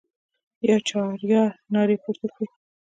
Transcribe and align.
یا 0.69 0.75
چهاریار 0.87 1.51
نارې 1.73 1.95
پورته 2.03 2.27
کړې. 2.33 2.45